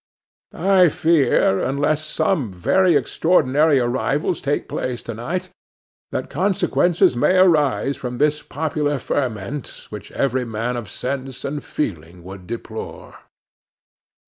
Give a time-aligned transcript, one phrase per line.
[0.55, 5.49] I fear, unless some very extraordinary arrivals take place to night,
[6.09, 12.23] that consequences may arise from this popular ferment, which every man of sense and feeling
[12.23, 13.15] would deplore.